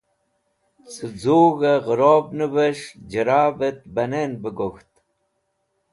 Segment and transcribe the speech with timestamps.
[0.93, 4.91] Cẽ z̃ug̃hẽ ghẽrobnẽvẽs̃h j̃rabet banẽn bẽ gok̃ht.